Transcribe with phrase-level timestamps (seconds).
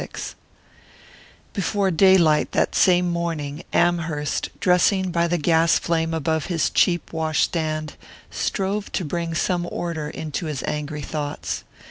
[0.01, 0.07] VI
[1.53, 7.41] BEFORE daylight that same morning Amherst, dressing by the gas flame above his cheap wash
[7.43, 7.93] stand,
[8.31, 11.63] strove to bring some order into his angry thoughts.